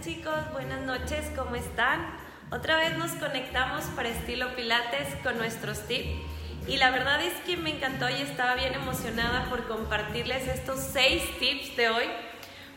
chicos, 0.00 0.52
buenas 0.52 0.80
noches, 0.82 1.26
¿cómo 1.34 1.56
están? 1.56 2.06
Otra 2.52 2.76
vez 2.76 2.96
nos 2.96 3.10
conectamos 3.12 3.84
para 3.96 4.08
estilo 4.08 4.54
Pilates 4.54 5.08
con 5.24 5.36
nuestros 5.38 5.88
tips 5.88 6.08
y 6.68 6.76
la 6.76 6.90
verdad 6.90 7.20
es 7.20 7.34
que 7.44 7.56
me 7.56 7.70
encantó 7.70 8.08
y 8.08 8.22
estaba 8.22 8.54
bien 8.54 8.74
emocionada 8.74 9.46
por 9.46 9.66
compartirles 9.66 10.46
estos 10.46 10.78
seis 10.78 11.24
tips 11.40 11.76
de 11.76 11.88
hoy 11.90 12.04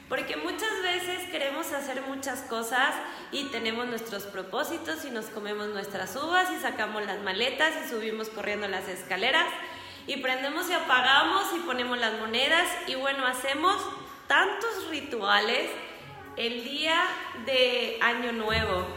porque 0.10 0.36
muchas 0.36 0.71
veces 0.81 1.29
queremos 1.29 1.71
hacer 1.73 2.01
muchas 2.01 2.42
cosas 2.42 2.96
y 3.31 3.46
tenemos 3.46 3.85
nuestros 3.88 4.24
propósitos 4.24 5.06
y 5.06 5.12
nos 5.12 5.26
comemos 5.26 5.67
nuestras 5.67 6.15
uvas 6.15 6.49
y 6.51 6.60
sacamos 6.60 7.06
las 7.06 7.19
maletas 7.22 7.74
y 7.85 7.90
subimos 7.90 8.29
corriendo 8.29 8.67
las 8.67 8.88
escaleras 8.88 9.47
y 10.08 10.17
prendemos 10.17 10.67
y 10.72 10.74
apagamos 10.74 11.46
y 11.56 11.60
ponemos 11.60 11.99
las 11.99 12.19
monedas 12.19 12.67
y 12.88 12.96
bueno, 12.96 13.28
hacemos 13.28 13.78
tantos 14.28 14.90
rituales 14.90 15.69
el 16.38 16.63
día 16.63 17.03
de 17.45 17.98
Año 18.02 18.31
Nuevo. 18.31 18.88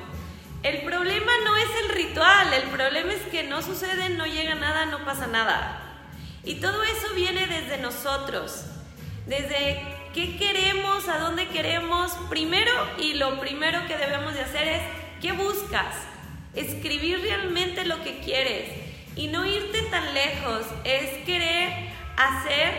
El 0.63 0.83
problema 0.83 1.33
no 1.45 1.57
es 1.57 1.69
el 1.83 1.89
ritual, 1.91 2.53
el 2.55 2.71
problema 2.71 3.13
es 3.13 3.23
que 3.31 3.43
no 3.43 3.61
sucede, 3.61 4.09
no 4.11 4.27
llega 4.27 4.55
nada, 4.55 4.87
no 4.87 5.05
pasa 5.05 5.27
nada. 5.27 5.81
Y 6.43 6.57
todo 6.57 6.83
eso 6.83 7.15
viene 7.15 7.47
desde 7.47 7.79
nosotros, 7.79 8.67
desde 9.27 9.83
qué 10.15 10.37
queremos, 10.37 11.09
a 11.09 11.19
dónde 11.19 11.49
queremos. 11.49 12.13
Primero 12.31 12.73
y 12.99 13.15
lo 13.15 13.39
primero 13.41 13.87
que 13.87 13.97
debemos 13.97 14.35
de 14.35 14.43
hacer 14.43 14.69
es, 14.69 14.83
¿qué 15.21 15.33
buscas? 15.33 15.97
Escribir 16.55 17.21
realmente 17.21 17.85
lo 17.85 18.03
que 18.03 18.21
quieres 18.21 18.71
y 19.17 19.29
no 19.29 19.45
irte 19.45 19.83
tan 19.83 20.15
lejos, 20.15 20.63
es 20.85 21.25
querer 21.25 21.91
hacer 22.17 22.75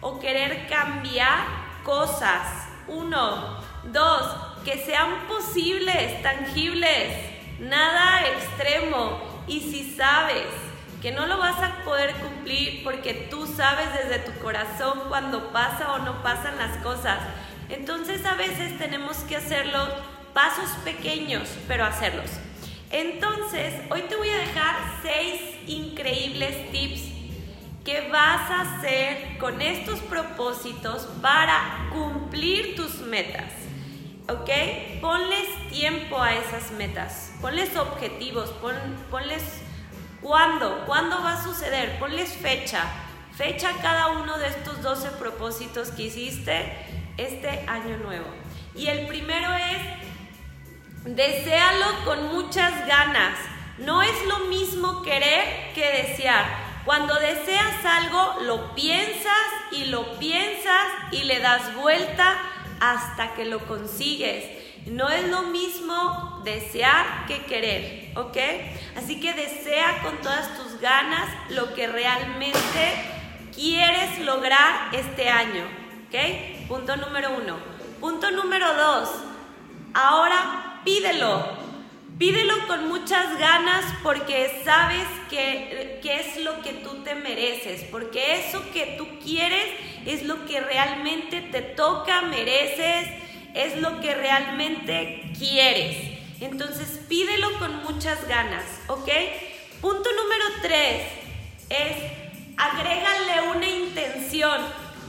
o 0.00 0.18
querer 0.18 0.68
cambiar 0.68 1.38
cosas. 1.84 2.68
Uno, 2.88 3.62
Dos, 3.84 4.36
que 4.64 4.84
sean 4.84 5.26
posibles, 5.26 6.22
tangibles, 6.22 7.16
nada 7.58 8.26
extremo. 8.28 9.44
Y 9.46 9.60
si 9.60 9.94
sabes 9.96 10.46
que 11.00 11.12
no 11.12 11.26
lo 11.26 11.38
vas 11.38 11.58
a 11.62 11.82
poder 11.84 12.12
cumplir 12.14 12.84
porque 12.84 13.14
tú 13.30 13.46
sabes 13.46 13.88
desde 13.94 14.18
tu 14.18 14.38
corazón 14.40 15.00
cuando 15.08 15.50
pasa 15.50 15.92
o 15.94 15.98
no 16.00 16.22
pasan 16.22 16.58
las 16.58 16.76
cosas, 16.78 17.18
entonces 17.68 18.24
a 18.26 18.34
veces 18.34 18.76
tenemos 18.78 19.18
que 19.18 19.36
hacerlo 19.36 19.88
pasos 20.34 20.70
pequeños, 20.84 21.48
pero 21.66 21.84
hacerlos. 21.84 22.30
Entonces, 22.90 23.74
hoy 23.90 24.02
te 24.02 24.16
voy 24.16 24.28
a 24.28 24.38
dejar 24.38 24.76
seis 25.02 25.40
increíbles 25.66 26.70
tips 26.72 27.19
que 27.84 28.08
vas 28.10 28.50
a 28.50 28.60
hacer 28.60 29.38
con 29.38 29.60
estos 29.62 30.00
propósitos 30.00 31.08
para 31.22 31.88
cumplir 31.92 32.76
tus 32.76 33.00
metas. 33.00 33.52
¿ok? 34.30 35.00
Ponles 35.00 35.48
tiempo 35.70 36.20
a 36.20 36.34
esas 36.34 36.70
metas, 36.72 37.32
ponles 37.40 37.76
objetivos, 37.76 38.50
ponles 39.10 39.42
cuándo, 40.20 40.84
cuándo 40.86 41.22
va 41.22 41.34
a 41.34 41.42
suceder, 41.42 41.98
ponles 41.98 42.32
fecha, 42.34 42.84
fecha 43.36 43.72
cada 43.82 44.08
uno 44.08 44.38
de 44.38 44.48
estos 44.48 44.82
12 44.82 45.10
propósitos 45.12 45.90
que 45.90 46.04
hiciste 46.04 46.72
este 47.16 47.64
año 47.66 47.96
nuevo. 47.98 48.26
Y 48.74 48.86
el 48.86 49.06
primero 49.06 49.52
es, 49.54 51.16
deséalo 51.16 51.86
con 52.04 52.28
muchas 52.28 52.86
ganas. 52.86 53.38
No 53.78 54.02
es 54.02 54.26
lo 54.26 54.40
mismo 54.50 55.02
querer 55.02 55.72
que 55.74 56.06
desear. 56.06 56.44
Cuando 56.90 57.14
deseas 57.20 57.84
algo, 57.84 58.38
lo 58.40 58.74
piensas 58.74 59.46
y 59.70 59.84
lo 59.84 60.18
piensas 60.18 60.88
y 61.12 61.22
le 61.22 61.38
das 61.38 61.76
vuelta 61.76 62.36
hasta 62.80 63.32
que 63.34 63.44
lo 63.44 63.60
consigues. 63.60 64.44
No 64.86 65.08
es 65.08 65.28
lo 65.28 65.42
mismo 65.42 66.40
desear 66.42 67.26
que 67.28 67.44
querer, 67.44 68.10
¿ok? 68.18 68.36
Así 68.96 69.20
que 69.20 69.34
desea 69.34 70.02
con 70.02 70.16
todas 70.20 70.56
tus 70.56 70.80
ganas 70.80 71.28
lo 71.50 71.74
que 71.74 71.86
realmente 71.86 72.92
quieres 73.54 74.18
lograr 74.18 74.92
este 74.92 75.28
año, 75.28 75.62
¿ok? 76.08 76.66
Punto 76.66 76.96
número 76.96 77.36
uno. 77.40 77.56
Punto 78.00 78.32
número 78.32 78.66
dos, 78.74 79.10
ahora 79.94 80.80
pídelo. 80.84 81.59
Pídelo 82.20 82.66
con 82.66 82.88
muchas 82.88 83.38
ganas 83.38 83.82
porque 84.02 84.60
sabes 84.62 85.06
que, 85.30 86.00
que, 86.02 86.16
es 86.16 86.36
lo 86.44 86.60
que 86.60 86.74
tú 86.74 87.02
te 87.02 87.14
mereces, 87.14 87.84
porque 87.90 88.40
eso 88.40 88.62
que 88.74 88.96
tú 88.98 89.08
quieres 89.24 89.64
es 90.04 90.24
lo 90.24 90.44
que 90.44 90.60
realmente 90.60 91.40
te 91.40 91.62
toca, 91.62 92.20
mereces, 92.20 93.08
es 93.54 93.80
lo 93.80 94.02
que 94.02 94.14
realmente 94.14 95.32
quieres. 95.38 95.96
Entonces 96.42 97.00
pídelo 97.08 97.58
con 97.58 97.84
muchas 97.84 98.28
ganas, 98.28 98.66
¿ok? 98.88 99.08
Punto 99.80 100.10
número 100.12 100.44
tres 100.60 101.06
es 101.70 101.96
agrégale 102.58 103.48
una 103.56 103.66
intención. 103.66 104.60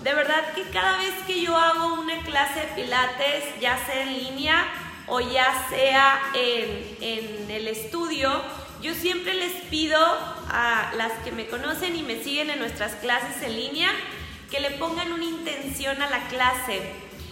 De 0.02 0.14
verdad 0.14 0.54
que 0.56 0.64
cada 0.72 0.98
vez 1.00 1.14
que 1.28 1.42
yo 1.42 1.58
hago 1.58 1.96
una 1.96 2.24
clase 2.24 2.62
de 2.62 2.68
pilates, 2.68 3.44
ya 3.60 3.78
sea 3.86 4.04
en 4.04 4.18
línea, 4.18 4.66
o 5.08 5.20
ya 5.20 5.68
sea 5.70 6.32
en, 6.34 7.50
el 7.50 7.68
estudio, 7.68 8.30
yo 8.82 8.94
siempre 8.94 9.34
les 9.34 9.52
pido 9.70 10.00
a 10.00 10.92
las 10.96 11.12
que 11.24 11.32
me 11.32 11.48
conocen 11.48 11.96
y 11.96 12.04
me 12.04 12.24
siguen 12.24 12.50
en 12.50 12.60
nuestras 12.60 12.94
clases 12.96 13.42
en 13.44 13.56
línea 13.56 13.90
que 14.50 14.60
le 14.60 14.72
pongan 14.72 15.12
una 15.14 15.26
intención 15.26 16.02
a 16.02 16.10
la 16.10 16.28
clase. 16.28 16.82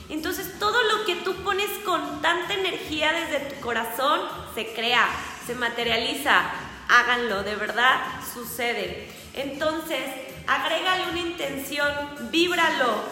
Entonces 0.10 0.58
todo 0.60 0.78
lo 0.84 1.06
que 1.06 1.16
tú 1.18 1.36
pones 1.44 1.70
con 1.86 2.22
tanta 2.22 2.54
energía 2.54 3.12
desde 3.14 3.54
tu 3.54 3.62
corazón 3.62 4.22
se 4.56 4.74
crea, 4.74 5.08
se 5.46 5.56
materializa. 5.56 6.50
Háganlo, 6.88 7.44
de 7.44 7.56
verdad 7.56 8.00
sucede. 8.34 9.08
Entonces, 9.36 10.00
agrégale 10.48 11.12
una 11.12 11.20
intención, 11.20 11.92
víbralo, 12.32 13.04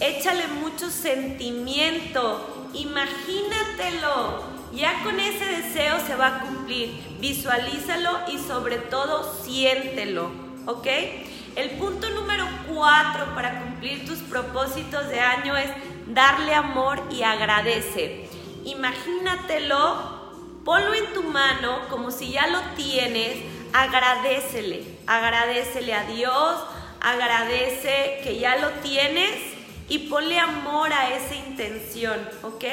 échale 0.00 0.48
mucho 0.48 0.90
sentimiento, 0.90 2.59
imagínatelo. 2.74 4.44
Ya 4.72 5.02
con 5.02 5.18
ese 5.18 5.44
deseo 5.44 5.98
se 6.06 6.14
va 6.14 6.26
a 6.26 6.40
cumplir. 6.40 7.16
Visualízalo 7.20 8.20
y 8.28 8.38
sobre 8.38 8.78
todo 8.78 9.42
siéntelo. 9.42 10.30
¿Ok? 10.66 10.86
El 11.56 11.70
punto 11.70 12.08
número 12.10 12.46
cuatro 12.68 13.34
para 13.34 13.60
cumplir 13.60 14.06
tus 14.06 14.18
propósitos 14.18 15.08
de 15.08 15.18
año 15.18 15.56
es 15.56 15.70
darle 16.06 16.54
amor 16.54 17.02
y 17.10 17.22
agradece. 17.22 18.28
Imagínatelo, 18.64 20.20
ponlo 20.64 20.94
en 20.94 21.12
tu 21.12 21.24
mano 21.24 21.88
como 21.88 22.10
si 22.10 22.30
ya 22.30 22.46
lo 22.46 22.60
tienes, 22.76 23.38
agradecele, 23.72 24.84
agradecele 25.06 25.94
a 25.94 26.04
Dios, 26.04 26.56
agradece 27.00 28.20
que 28.22 28.38
ya 28.38 28.56
lo 28.56 28.68
tienes 28.82 29.49
y 29.90 29.98
ponle 30.08 30.38
amor 30.38 30.92
a 30.92 31.14
esa 31.14 31.34
intención, 31.34 32.16
¿ok? 32.42 32.64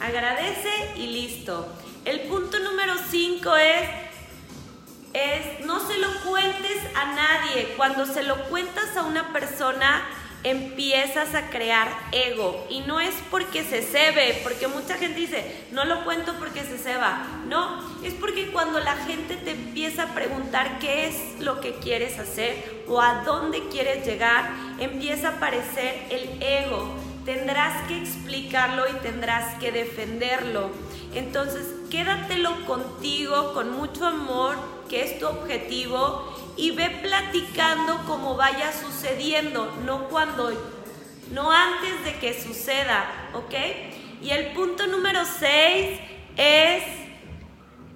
Agradece 0.00 0.92
y 0.96 1.08
listo. 1.08 1.66
El 2.04 2.20
punto 2.20 2.60
número 2.60 2.94
5 3.10 3.56
es, 3.56 3.88
es, 5.12 5.66
no 5.66 5.80
se 5.86 5.98
lo 5.98 6.08
cuentes 6.20 6.78
a 6.94 7.14
nadie. 7.14 7.74
Cuando 7.76 8.06
se 8.06 8.22
lo 8.22 8.44
cuentas 8.44 8.96
a 8.96 9.02
una 9.02 9.32
persona, 9.32 10.04
empiezas 10.46 11.34
a 11.34 11.50
crear 11.50 11.88
ego. 12.12 12.66
Y 12.70 12.80
no 12.80 13.00
es 13.00 13.14
porque 13.32 13.64
se 13.64 13.82
cebe, 13.82 14.40
porque 14.44 14.68
mucha 14.68 14.94
gente 14.94 15.18
dice, 15.18 15.44
no 15.72 15.84
lo 15.84 16.04
cuento 16.04 16.34
porque 16.38 16.62
se 16.62 16.78
ceba. 16.78 17.26
No, 17.48 17.82
es 18.04 18.14
porque 18.14 18.52
cuando 18.52 18.78
la 18.78 18.94
gente 18.94 19.34
te 19.36 19.50
empieza 19.50 20.04
a 20.04 20.14
preguntar 20.14 20.78
qué 20.78 21.08
es 21.08 21.40
lo 21.40 21.60
que 21.60 21.74
quieres 21.74 22.20
hacer 22.20 22.84
o 22.86 23.00
a 23.00 23.24
dónde 23.24 23.68
quieres 23.70 24.06
llegar, 24.06 24.48
empieza 24.78 25.30
a 25.30 25.32
aparecer 25.32 26.06
el 26.10 26.40
ego. 26.40 26.94
Tendrás 27.24 27.88
que 27.88 27.98
explicarlo 27.98 28.84
y 28.88 28.92
tendrás 29.02 29.58
que 29.58 29.72
defenderlo. 29.72 30.70
Entonces, 31.12 31.66
quédatelo 31.90 32.64
contigo 32.66 33.52
con 33.52 33.72
mucho 33.72 34.06
amor, 34.06 34.54
que 34.88 35.02
es 35.02 35.18
tu 35.18 35.26
objetivo 35.26 36.45
y 36.56 36.70
ve 36.70 36.90
platicando 37.02 38.04
como 38.06 38.36
vaya 38.36 38.72
sucediendo, 38.72 39.70
no 39.84 40.08
cuando, 40.08 40.50
no 41.30 41.52
antes 41.52 42.04
de 42.04 42.18
que 42.18 42.40
suceda, 42.40 43.30
¿ok? 43.34 43.54
Y 44.22 44.30
el 44.30 44.52
punto 44.52 44.86
número 44.86 45.20
6 45.24 46.00
es, 46.36 46.82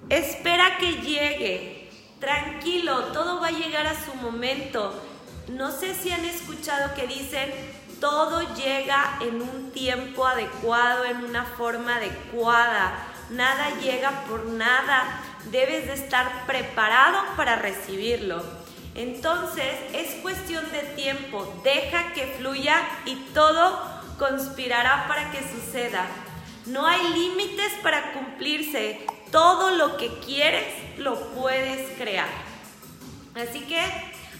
espera 0.09 0.77
que 0.77 0.93
llegue, 0.93 1.89
tranquilo, 2.19 3.05
todo 3.05 3.41
va 3.41 3.47
a 3.47 3.51
llegar 3.51 3.87
a 3.87 4.05
su 4.05 4.13
momento. 4.15 4.93
No 5.47 5.71
sé 5.71 5.95
si 5.95 6.11
han 6.11 6.23
escuchado 6.25 6.93
que 6.93 7.07
dicen, 7.07 7.51
todo 7.99 8.41
llega 8.55 9.17
en 9.21 9.41
un 9.41 9.71
tiempo 9.71 10.25
adecuado, 10.25 11.05
en 11.05 11.23
una 11.23 11.45
forma 11.45 11.95
adecuada, 11.95 13.07
nada 13.31 13.79
llega 13.79 14.23
por 14.27 14.45
nada 14.45 15.21
debes 15.49 15.87
de 15.87 15.93
estar 15.93 16.45
preparado 16.45 17.17
para 17.35 17.55
recibirlo. 17.55 18.43
Entonces 18.95 19.73
es 19.93 20.15
cuestión 20.21 20.69
de 20.71 20.81
tiempo, 20.95 21.61
deja 21.63 22.13
que 22.13 22.27
fluya 22.37 22.77
y 23.05 23.15
todo 23.33 23.79
conspirará 24.19 25.07
para 25.07 25.31
que 25.31 25.39
suceda. 25.39 26.05
No 26.65 26.85
hay 26.85 27.01
límites 27.13 27.71
para 27.81 28.13
cumplirse. 28.13 28.99
Todo 29.31 29.71
lo 29.71 29.97
que 29.97 30.09
quieres 30.19 30.65
lo 30.97 31.19
puedes 31.31 31.97
crear. 31.97 32.27
Así 33.33 33.61
que 33.61 33.81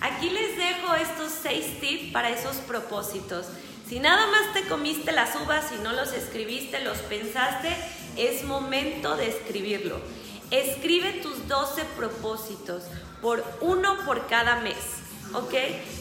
aquí 0.01 0.29
les 0.29 0.57
dejo 0.57 0.93
estos 0.95 1.31
seis 1.31 1.79
tips 1.79 2.11
para 2.11 2.29
esos 2.29 2.57
propósitos. 2.57 3.47
Si 3.87 3.99
nada 3.99 4.27
más 4.27 4.53
te 4.53 4.63
comiste 4.67 5.11
las 5.11 5.35
uvas 5.35 5.71
y 5.71 5.81
no 5.81 5.93
los 5.93 6.13
escribiste, 6.13 6.81
los 6.81 6.97
pensaste, 6.99 7.75
es 8.17 8.43
momento 8.43 9.15
de 9.15 9.29
escribirlo. 9.29 9.99
Escribe 10.51 11.13
tus 11.23 11.47
12 11.47 11.85
propósitos, 11.95 12.83
por 13.21 13.41
uno 13.61 13.95
por 14.05 14.27
cada 14.27 14.57
mes, 14.57 14.75
¿ok? 15.33 15.53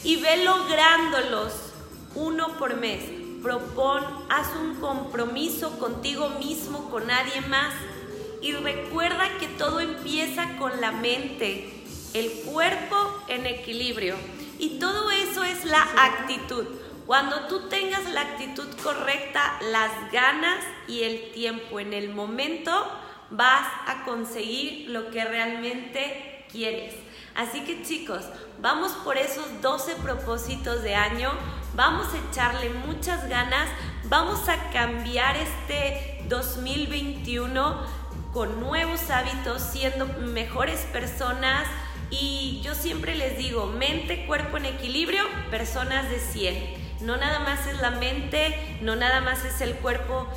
Y 0.03 0.17
ve 0.17 0.43
lográndolos 0.43 1.53
uno 2.15 2.57
por 2.57 2.75
mes. 2.75 3.01
Propón, 3.41 4.03
haz 4.29 4.47
un 4.59 4.75
compromiso 4.75 5.79
contigo 5.79 6.29
mismo, 6.31 6.89
con 6.89 7.07
nadie 7.07 7.39
más. 7.47 7.73
Y 8.41 8.51
recuerda 8.51 9.29
que 9.39 9.47
todo 9.47 9.79
empieza 9.79 10.57
con 10.57 10.81
la 10.81 10.91
mente, 10.91 11.85
el 12.13 12.29
cuerpo 12.43 13.23
en 13.29 13.45
equilibrio. 13.45 14.15
Y 14.59 14.79
todo 14.79 15.11
eso 15.11 15.45
es 15.45 15.63
la 15.63 15.81
actitud. 15.95 16.65
Cuando 17.05 17.47
tú 17.47 17.69
tengas 17.69 18.05
la 18.11 18.21
actitud 18.21 18.67
correcta, 18.83 19.57
las 19.71 20.11
ganas 20.11 20.63
y 20.89 21.03
el 21.03 21.31
tiempo 21.31 21.79
en 21.79 21.93
el 21.93 22.09
momento, 22.09 22.71
vas 23.31 23.67
a 23.87 24.03
conseguir 24.03 24.89
lo 24.89 25.09
que 25.09 25.23
realmente 25.23 26.45
quieres. 26.51 26.93
Así 27.35 27.61
que 27.61 27.81
chicos, 27.83 28.25
vamos 28.61 28.91
por 29.03 29.17
esos 29.17 29.61
12 29.61 29.95
propósitos 29.95 30.83
de 30.83 30.95
año, 30.95 31.31
vamos 31.75 32.07
a 32.13 32.29
echarle 32.29 32.69
muchas 32.69 33.27
ganas, 33.29 33.69
vamos 34.05 34.49
a 34.49 34.69
cambiar 34.71 35.37
este 35.37 36.23
2021 36.27 38.01
con 38.33 38.59
nuevos 38.59 39.09
hábitos, 39.09 39.61
siendo 39.61 40.05
mejores 40.07 40.81
personas 40.91 41.67
y 42.09 42.59
yo 42.63 42.75
siempre 42.75 43.15
les 43.15 43.37
digo, 43.37 43.67
mente, 43.67 44.25
cuerpo 44.25 44.57
en 44.57 44.65
equilibrio, 44.65 45.23
personas 45.49 46.09
de 46.09 46.19
100. 46.19 46.81
No 47.01 47.17
nada 47.17 47.39
más 47.39 47.65
es 47.67 47.79
la 47.79 47.91
mente, 47.91 48.77
no 48.81 48.95
nada 48.95 49.21
más 49.21 49.43
es 49.45 49.61
el 49.61 49.75
cuerpo, 49.75 50.27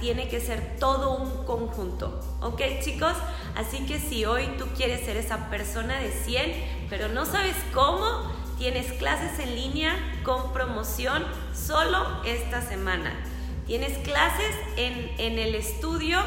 tiene 0.00 0.28
que 0.28 0.40
ser 0.40 0.76
todo 0.78 1.16
un 1.16 1.44
conjunto. 1.44 2.20
¿Ok 2.40 2.62
chicos? 2.82 3.14
Así 3.56 3.86
que 3.86 3.98
si 3.98 4.24
hoy 4.24 4.46
tú 4.58 4.66
quieres 4.76 5.04
ser 5.04 5.16
esa 5.16 5.50
persona 5.50 5.98
de 5.98 6.10
100, 6.10 6.86
pero 6.88 7.08
no 7.08 7.26
sabes 7.26 7.56
cómo, 7.72 8.32
tienes 8.58 8.92
clases 8.92 9.38
en 9.38 9.54
línea 9.54 9.94
con 10.22 10.52
promoción 10.52 11.24
solo 11.54 12.22
esta 12.24 12.62
semana. 12.62 13.12
Tienes 13.66 13.98
clases 13.98 14.54
en, 14.76 15.12
en 15.18 15.38
el 15.38 15.54
estudio 15.54 16.18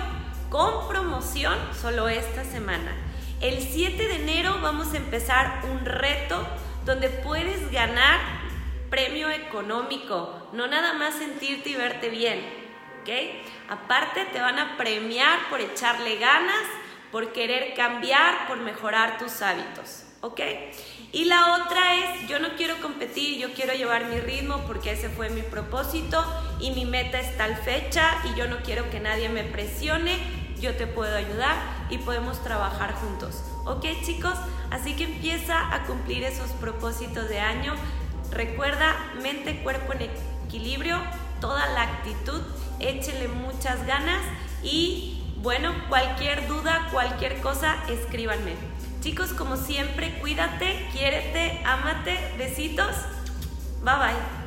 con 0.49 0.87
promoción 0.87 1.57
solo 1.79 2.07
esta 2.09 2.43
semana. 2.43 2.95
El 3.41 3.61
7 3.61 4.07
de 4.07 4.15
enero 4.15 4.59
vamos 4.61 4.93
a 4.93 4.97
empezar 4.97 5.61
un 5.71 5.85
reto 5.85 6.45
donde 6.85 7.09
puedes 7.09 7.71
ganar 7.71 8.19
premio 8.89 9.29
económico, 9.29 10.49
no 10.53 10.67
nada 10.67 10.93
más 10.93 11.15
sentirte 11.15 11.71
y 11.71 11.75
verte 11.75 12.09
bien. 12.09 12.62
Aparte 13.69 14.25
te 14.31 14.39
van 14.39 14.59
a 14.59 14.77
premiar 14.77 15.39
por 15.49 15.61
echarle 15.61 16.17
ganas, 16.17 16.63
por 17.11 17.33
querer 17.33 17.73
cambiar, 17.75 18.47
por 18.47 18.57
mejorar 18.57 19.17
tus 19.17 19.41
hábitos, 19.41 20.03
¿ok? 20.21 20.39
Y 21.11 21.25
la 21.25 21.53
otra 21.53 21.95
es, 21.95 22.27
yo 22.27 22.39
no 22.39 22.55
quiero 22.55 22.81
competir, 22.81 23.37
yo 23.37 23.53
quiero 23.53 23.73
llevar 23.73 24.05
mi 24.05 24.19
ritmo 24.19 24.63
porque 24.65 24.91
ese 24.91 25.09
fue 25.09 25.29
mi 25.29 25.41
propósito 25.41 26.25
y 26.59 26.71
mi 26.71 26.85
meta 26.85 27.19
es 27.19 27.37
tal 27.37 27.55
fecha 27.55 28.17
y 28.25 28.37
yo 28.37 28.47
no 28.47 28.57
quiero 28.63 28.89
que 28.89 28.99
nadie 28.99 29.29
me 29.29 29.43
presione, 29.43 30.17
yo 30.59 30.75
te 30.75 30.87
puedo 30.87 31.15
ayudar 31.15 31.55
y 31.89 31.97
podemos 31.99 32.43
trabajar 32.43 32.93
juntos. 32.95 33.43
¿Ok 33.65 33.85
chicos? 34.03 34.35
Así 34.71 34.95
que 34.95 35.03
empieza 35.03 35.73
a 35.73 35.83
cumplir 35.83 36.23
esos 36.23 36.49
propósitos 36.53 37.29
de 37.29 37.39
año. 37.39 37.75
Recuerda, 38.31 38.95
mente, 39.21 39.61
cuerpo 39.61 39.93
en 39.93 40.09
equilibrio, 40.47 40.99
toda 41.39 41.67
la 41.67 41.83
actitud 41.83 42.41
échenle 42.89 43.27
muchas 43.27 43.85
ganas 43.85 44.21
y 44.63 45.21
bueno, 45.37 45.73
cualquier 45.89 46.47
duda, 46.47 46.87
cualquier 46.91 47.41
cosa, 47.41 47.75
escríbanme. 47.89 48.53
Chicos, 49.01 49.33
como 49.33 49.57
siempre, 49.57 50.17
cuídate, 50.21 50.87
quiérete, 50.93 51.61
ámate, 51.65 52.17
besitos. 52.37 52.95
Bye 53.83 53.95
bye. 53.95 54.42